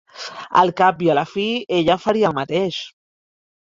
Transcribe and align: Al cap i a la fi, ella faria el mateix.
Al 0.61 0.71
cap 0.81 1.03
i 1.09 1.13
a 1.15 1.19
la 1.21 1.25
fi, 1.35 1.47
ella 1.83 2.01
faria 2.09 2.35
el 2.35 2.39
mateix. 2.43 2.85